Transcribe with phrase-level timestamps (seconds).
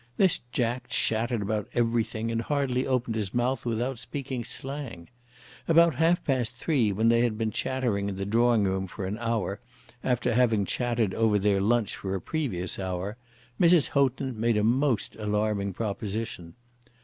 [0.17, 5.09] This Jack chattered about everything, and hardly opened his mouth without speaking slang.
[5.67, 9.19] About half past three, when they had been chattering in the drawing room for an
[9.19, 9.59] hour,
[10.03, 13.15] after having chattered over their lunch for a previous hour,
[13.59, 13.89] Mrs.
[13.89, 16.55] Houghton made a most alarming proposition.